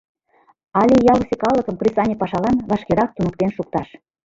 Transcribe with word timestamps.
Але 0.79 0.95
ялысе 1.13 1.35
калыкым 1.43 1.75
кресаньык 1.79 2.17
пашалан 2.23 2.55
вашкерак 2.69 3.09
туныктен 3.13 3.49
шукташ... 3.55 3.87